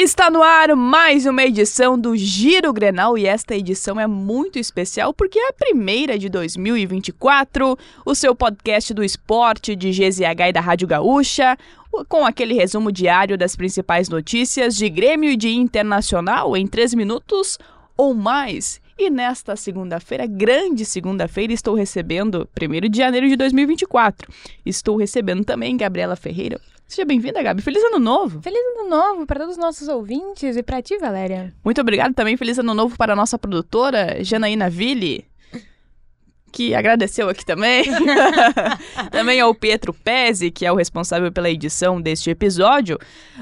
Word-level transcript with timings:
Está 0.00 0.30
no 0.30 0.44
ar 0.44 0.76
mais 0.76 1.26
uma 1.26 1.42
edição 1.42 1.98
do 1.98 2.16
Giro 2.16 2.72
Grenal 2.72 3.18
e 3.18 3.26
esta 3.26 3.56
edição 3.56 3.98
é 3.98 4.06
muito 4.06 4.56
especial 4.56 5.12
porque 5.12 5.40
é 5.40 5.48
a 5.48 5.52
primeira 5.52 6.16
de 6.16 6.28
2024, 6.28 7.76
o 8.06 8.14
seu 8.14 8.32
podcast 8.32 8.94
do 8.94 9.02
esporte 9.02 9.74
de 9.74 9.90
GZH 9.90 10.50
e 10.50 10.52
da 10.52 10.60
Rádio 10.60 10.86
Gaúcha, 10.86 11.58
com 12.08 12.24
aquele 12.24 12.54
resumo 12.54 12.92
diário 12.92 13.36
das 13.36 13.56
principais 13.56 14.08
notícias 14.08 14.76
de 14.76 14.88
Grêmio 14.88 15.32
e 15.32 15.36
de 15.36 15.48
Internacional 15.48 16.56
em 16.56 16.64
três 16.64 16.94
minutos 16.94 17.58
ou 17.96 18.14
mais. 18.14 18.80
E 18.96 19.10
nesta 19.10 19.56
segunda-feira, 19.56 20.28
grande 20.28 20.84
segunda-feira, 20.84 21.52
estou 21.52 21.74
recebendo, 21.74 22.48
1 22.56 22.88
de 22.88 22.98
janeiro 22.98 23.28
de 23.28 23.34
2024, 23.34 24.32
estou 24.64 24.96
recebendo 24.96 25.44
também 25.44 25.76
Gabriela 25.76 26.14
Ferreira. 26.14 26.60
Seja 26.88 27.04
bem-vinda, 27.04 27.42
Gabi. 27.42 27.60
Feliz 27.60 27.84
ano 27.84 27.98
novo. 27.98 28.40
Feliz 28.40 28.58
ano 28.78 28.88
novo 28.88 29.26
para 29.26 29.40
todos 29.40 29.56
os 29.56 29.60
nossos 29.60 29.88
ouvintes 29.88 30.56
e 30.56 30.62
para 30.62 30.80
ti, 30.80 30.96
Valéria. 30.96 31.54
Muito 31.62 31.78
obrigado 31.82 32.14
também. 32.14 32.34
Feliz 32.34 32.58
ano 32.58 32.72
novo 32.72 32.96
para 32.96 33.12
a 33.12 33.16
nossa 33.16 33.38
produtora, 33.38 34.24
Janaína 34.24 34.70
Ville 34.70 35.28
que 36.50 36.74
agradeceu 36.74 37.28
aqui 37.28 37.44
também. 37.44 37.84
também 39.12 39.40
ao 39.40 39.54
Pietro 39.54 39.92
Pezzi, 39.92 40.50
que 40.50 40.66
é 40.66 40.72
o 40.72 40.76
responsável 40.76 41.30
pela 41.30 41.50
edição 41.50 42.00
deste 42.00 42.30
episódio. 42.30 42.98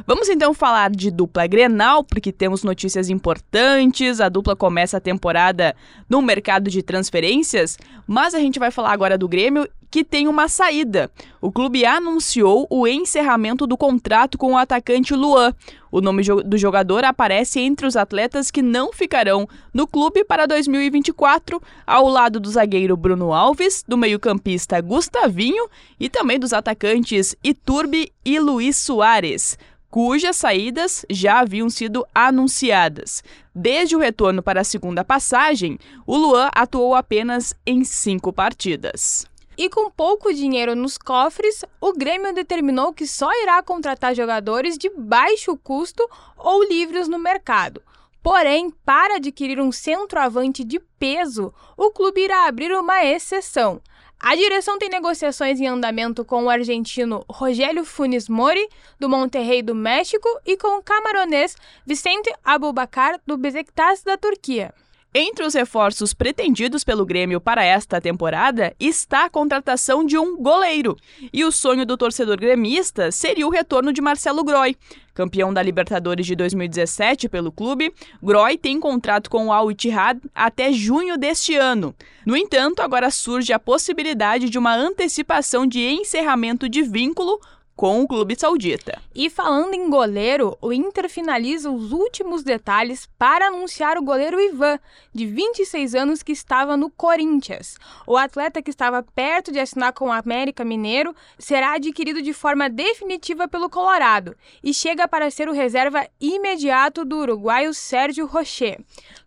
Vamos 0.07 0.29
então 0.29 0.53
falar 0.53 0.91
de 0.91 1.11
dupla 1.11 1.47
Grenal, 1.47 2.05
porque 2.05 2.33
temos 2.33 2.63
notícias 2.63 3.09
importantes. 3.09 4.21
A 4.21 4.29
dupla 4.29 4.57
começa 4.57 4.97
a 4.97 5.01
temporada 5.01 5.75
no 6.09 6.21
mercado 6.21 6.69
de 6.71 6.83
transferências, 6.83 7.79
mas 8.07 8.35
a 8.35 8.39
gente 8.39 8.59
vai 8.59 8.71
falar 8.71 8.93
agora 8.93 9.17
do 9.17 9.29
Grêmio 9.29 9.69
que 9.91 10.05
tem 10.05 10.29
uma 10.29 10.49
saída. 10.49 11.11
O 11.41 11.51
clube 11.51 11.85
anunciou 11.85 12.67
o 12.71 12.87
encerramento 12.87 13.67
do 13.67 13.77
contrato 13.77 14.37
com 14.37 14.53
o 14.53 14.57
atacante 14.57 15.15
Luan. 15.15 15.55
O 15.91 16.01
nome 16.01 16.23
do 16.45 16.59
jogador 16.59 17.05
aparece 17.05 17.61
entre 17.61 17.87
os 17.87 17.97
atletas 17.97 18.51
que 18.51 18.63
não 18.63 18.93
ficarão 18.93 19.49
no 19.73 19.87
clube 19.87 20.25
para 20.25 20.47
2024, 20.47 21.63
ao 21.87 22.09
lado 22.09 22.39
do 22.39 22.51
zagueiro 22.51 22.97
Bruno 22.97 23.33
Alves, 23.33 23.85
do 23.87 23.97
meio-campista 23.97 24.81
Gustavinho 24.81 25.69
e 25.99 26.09
também 26.09 26.39
dos 26.39 26.53
atacantes 26.53 27.35
Iturbe 27.43 28.13
e 28.25 28.39
Luiz 28.39 28.77
Soares 28.77 29.57
cujas 29.97 30.37
saídas 30.37 31.07
já 31.09 31.41
haviam 31.41 31.71
sido 31.71 32.07
anunciadas. 32.15 33.25
Desde 33.55 33.97
o 33.97 33.99
retorno 33.99 34.43
para 34.43 34.61
a 34.61 34.65
segunda 34.65 35.03
passagem, 35.03 35.79
o 36.07 36.19
Luan 36.19 36.51
atuou 36.55 36.95
apenas 36.95 37.55
em 37.65 37.83
cinco 37.83 38.31
partidas. 38.31 39.27
E 39.57 39.71
com 39.71 39.91
pouco 39.91 40.35
dinheiro 40.35 40.77
nos 40.77 40.99
cofres, 40.99 41.65
o 41.81 41.93
Grêmio 41.93 42.35
determinou 42.35 42.93
que 42.93 43.07
só 43.07 43.31
irá 43.43 43.63
contratar 43.63 44.15
jogadores 44.15 44.77
de 44.77 44.91
baixo 44.91 45.57
custo 45.57 46.07
ou 46.37 46.63
livres 46.63 47.09
no 47.09 47.19
mercado. 47.19 47.83
Porém, 48.23 48.71
para 48.85 49.17
adquirir 49.17 49.59
um 49.61 49.73
centroavante 49.73 50.63
de 50.63 50.79
peso, 50.99 51.55
o 51.77 51.91
clube 51.91 52.23
irá 52.23 52.47
abrir 52.47 52.73
uma 52.73 53.05
exceção. 53.05 53.81
A 54.19 54.35
direção 54.35 54.79
tem 54.79 54.89
negociações 54.89 55.61
em 55.61 55.67
andamento 55.67 56.25
com 56.25 56.45
o 56.45 56.51
argentino 56.51 57.25
Rogério 57.29 57.85
Funes 57.85 58.29
Mori, 58.29 58.67
do 58.99 59.09
Monterrey 59.09 59.63
do 59.63 59.75
México, 59.75 60.29
e 60.45 60.57
com 60.57 60.79
o 60.79 60.83
camaronês 60.83 61.55
Vicente 61.87 62.35
Abubakar, 62.43 63.21
do 63.27 63.37
Besiktas 63.37 64.03
da 64.03 64.17
Turquia. 64.17 64.75
Entre 65.19 65.47
os 65.47 65.55
reforços 65.55 66.13
pretendidos 66.13 66.85
pelo 66.85 67.07
Grêmio 67.07 67.41
para 67.41 67.65
esta 67.65 68.03
temporada 68.03 68.77
está 68.79 69.25
a 69.25 69.31
contratação 69.31 70.05
de 70.05 70.19
um 70.19 70.37
goleiro. 70.37 70.95
E 71.33 71.43
o 71.43 71.51
sonho 71.51 71.87
do 71.87 71.97
torcedor 71.97 72.37
gremista 72.37 73.11
seria 73.11 73.47
o 73.47 73.51
retorno 73.51 73.95
de 73.95 74.03
Marcelo 74.03 74.45
Groy. 74.45 74.77
Campeão 75.15 75.55
da 75.55 75.63
Libertadores 75.63 76.27
de 76.27 76.37
2017 76.37 77.31
pelo 77.31 77.51
clube, 77.51 77.95
Groy 78.23 78.59
tem 78.59 78.79
contrato 78.79 79.31
com 79.31 79.47
o 79.47 79.53
Al 79.55 79.71
Ittihad 79.71 80.21
até 80.35 80.71
junho 80.71 81.17
deste 81.17 81.57
ano. 81.57 81.95
No 82.27 82.37
entanto, 82.37 82.81
agora 82.81 83.11
surge 83.11 83.55
a 83.55 83.59
possibilidade 83.59 84.51
de 84.51 84.59
uma 84.59 84.77
antecipação 84.77 85.67
de 85.67 85.81
encerramento 85.81 86.69
de 86.69 86.83
vínculo 86.83 87.41
com 87.77 88.01
o 88.01 88.09
clube 88.09 88.35
saudita. 88.35 89.01
E 89.15 89.29
falando 89.29 89.75
em 89.75 89.91
goleiro, 89.91 90.57
o 90.63 90.73
Inter 90.73 91.11
finaliza 91.11 91.71
os 91.71 91.93
últimos 91.93 92.43
detalhes 92.43 93.07
para 93.19 93.49
anunciar 93.49 93.99
o 93.99 94.03
goleiro 94.03 94.41
Ivan, 94.41 94.81
de 95.15 95.27
26 95.27 95.95
anos, 95.95 96.23
que 96.23 96.33
estava 96.33 96.75
no 96.77 96.89
Corinthians. 96.89 97.77
O 98.07 98.17
atleta 98.17 98.63
que 98.63 98.71
estava 98.71 99.03
perto 99.03 99.53
de 99.53 99.61
assinar 99.61 99.93
com 99.93 100.07
o 100.07 100.13
América 100.13 100.65
Mineiro 100.65 101.15
será 101.39 101.75
adquirido 101.75 102.23
de 102.23 102.33
forma 102.33 102.71
definitiva 102.71 103.47
pelo 103.47 103.69
Colorado 103.69 104.35
e 104.65 104.73
chega 104.73 105.07
para 105.07 105.31
ser 105.31 105.49
o 105.49 105.53
reserva 105.53 106.09
imediato 106.19 107.05
do 107.05 107.19
uruguaio 107.19 107.75
Sérgio 107.75 108.25
Rocher. 108.27 108.81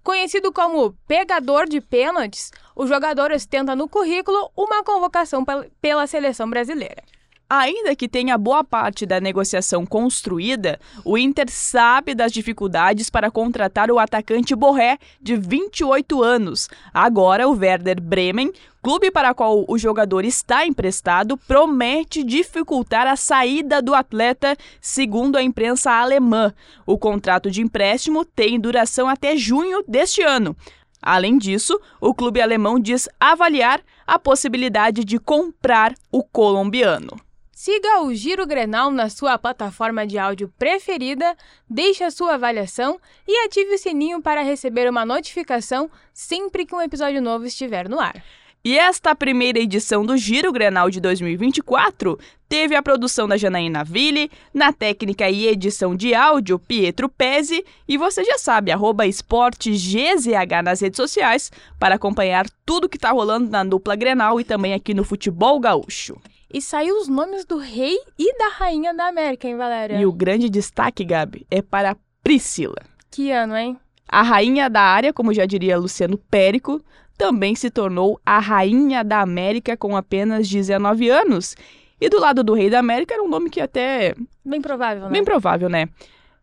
Conhecido 0.04 0.52
como 0.52 0.94
pegador 1.08 1.70
de 1.70 1.80
pênaltis, 1.80 2.52
o 2.76 2.88
jogador 2.88 3.32
ostenta 3.32 3.76
no 3.76 3.88
currículo 3.88 4.50
uma 4.58 4.84
convocação 4.84 5.46
pela 5.80 6.08
seleção 6.08 6.50
brasileira. 6.50 7.04
Ainda 7.52 7.96
que 7.96 8.08
tenha 8.08 8.38
boa 8.38 8.64
parte 8.64 9.08
da 9.08 9.20
negociação 9.20 9.84
construída, 9.84 10.80
o 11.04 11.18
Inter 11.18 11.48
sabe 11.50 12.14
das 12.14 12.32
dificuldades 12.32 13.10
para 13.10 13.32
contratar 13.32 13.90
o 13.90 13.98
atacante 13.98 14.56
Borré, 14.56 15.00
de 15.20 15.36
28 15.36 16.22
anos. 16.22 16.70
Agora, 16.94 17.48
o 17.48 17.58
Werder 17.58 18.00
Bremen, 18.00 18.54
clube 18.84 19.10
para 19.10 19.34
qual 19.34 19.66
o 19.68 19.80
jogador 19.80 20.26
está 20.26 20.64
emprestado, 20.64 21.36
promete 21.36 22.24
dificultar 22.24 23.08
a 23.08 23.16
saída 23.16 23.82
do 23.82 23.96
atleta, 23.96 24.56
segundo 24.80 25.36
a 25.36 25.42
imprensa 25.42 25.92
alemã. 25.92 26.54
O 26.86 27.00
contrato 27.00 27.50
de 27.50 27.64
empréstimo 27.64 28.24
tem 28.24 28.60
duração 28.60 29.10
até 29.10 29.36
junho 29.36 29.84
deste 29.88 30.22
ano. 30.22 30.56
Além 31.02 31.36
disso, 31.36 31.80
o 32.00 32.14
clube 32.14 32.40
alemão 32.40 32.80
diz 32.80 33.10
avaliar 33.20 33.82
a 34.06 34.20
possibilidade 34.20 35.04
de 35.04 35.18
comprar 35.18 35.96
o 36.12 36.24
colombiano. 36.24 37.29
Siga 37.62 38.00
o 38.04 38.16
Giro 38.16 38.48
Grenal 38.48 38.90
na 38.90 39.10
sua 39.10 39.38
plataforma 39.38 40.08
de 40.08 40.18
áudio 40.18 40.48
preferida, 40.58 41.36
deixe 41.70 42.06
a 42.06 42.10
sua 42.10 42.36
avaliação 42.36 42.98
e 43.28 43.46
ative 43.46 43.74
o 43.74 43.78
sininho 43.78 44.22
para 44.22 44.42
receber 44.42 44.90
uma 44.90 45.06
notificação 45.06 45.92
sempre 46.14 46.66
que 46.66 46.74
um 46.74 46.82
episódio 46.82 47.22
novo 47.22 47.46
estiver 47.46 47.90
no 47.90 48.00
ar. 48.00 48.24
E 48.64 48.80
esta 48.80 49.14
primeira 49.14 49.60
edição 49.60 50.06
do 50.06 50.16
Giro 50.16 50.54
Grenal 50.54 50.90
de 50.90 51.02
2024 51.02 52.18
teve 52.48 52.78
a 52.78 52.82
produção 52.82 53.28
da 53.28 53.36
Janaína 53.36 53.84
Ville, 53.84 54.32
na 54.54 54.72
técnica 54.72 55.30
e 55.30 55.46
edição 55.46 55.94
de 55.94 56.16
áudio 56.16 56.60
Pietro 56.60 57.10
Pezzi, 57.10 57.66
e 57.86 57.98
você 57.98 58.24
já 58.24 58.38
sabe, 58.38 58.72
arroba 58.72 59.06
esportegzh 59.06 60.30
nas 60.64 60.80
redes 60.80 60.96
sociais 60.96 61.52
para 61.78 61.96
acompanhar 61.96 62.46
tudo 62.66 62.88
que 62.88 62.96
está 62.96 63.12
rolando 63.12 63.50
na 63.50 63.66
dupla 63.66 63.98
Grenal 63.98 64.40
e 64.40 64.46
também 64.46 64.74
aqui 64.74 64.94
no 64.94 65.04
Futebol 65.04 65.60
Gaúcho. 65.60 66.16
E 66.52 66.62
saiu 66.62 66.98
os 66.98 67.08
nomes 67.08 67.46
do 67.46 67.58
rei 67.58 67.96
e 68.18 68.38
da 68.38 68.48
rainha 68.50 68.92
da 68.94 69.08
América, 69.08 69.48
hein, 69.48 69.56
Valéria? 69.56 70.00
E 70.00 70.06
o 70.06 70.12
grande 70.12 70.50
destaque, 70.50 71.06
Gabi, 71.06 71.46
é 71.52 71.62
para 71.62 71.96
Priscila. 72.24 72.82
Que 73.12 73.32
ano, 73.32 73.56
hein? 73.56 73.78
A 74.08 74.24
rainha 74.24 74.68
da 74.68 74.82
área, 74.82 75.14
como 75.14 75.32
já 75.32 75.46
diria 75.46 75.78
Luciano 75.78 76.18
Périco, 76.18 76.82
também 77.16 77.54
se 77.54 77.70
tornou 77.70 78.20
a 78.26 78.40
rainha 78.40 79.04
da 79.04 79.22
América 79.22 79.78
com 79.78 79.96
apenas 79.96 80.50
19 80.50 81.10
anos. 81.10 81.56
E 82.02 82.10
do 82.10 82.20
lado 82.20 82.44
do 82.44 82.54
rei 82.54 82.70
da 82.70 82.80
América 82.80 83.14
era 83.14 83.22
um 83.22 83.28
nome 83.28 83.52
que 83.52 83.62
até. 83.62 84.16
Bem 84.44 84.62
provável, 84.62 85.04
né? 85.04 85.10
Bem 85.12 85.24
provável, 85.24 85.70
né? 85.70 85.88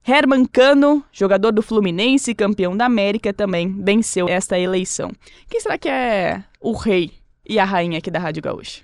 Herman 0.06 0.46
Cano, 0.46 1.02
jogador 1.10 1.50
do 1.50 1.62
Fluminense, 1.62 2.32
campeão 2.32 2.76
da 2.76 2.84
América, 2.84 3.32
também 3.32 3.74
venceu 3.82 4.28
esta 4.28 4.56
eleição. 4.56 5.10
Quem 5.50 5.60
será 5.60 5.76
que 5.76 5.88
é 5.88 6.44
o 6.60 6.72
rei 6.72 7.10
e 7.44 7.58
a 7.58 7.64
rainha 7.64 7.98
aqui 7.98 8.08
da 8.08 8.20
Rádio 8.20 8.42
Gaúcha? 8.42 8.82